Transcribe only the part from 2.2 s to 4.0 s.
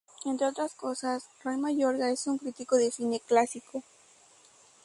un crítico de cine clásico.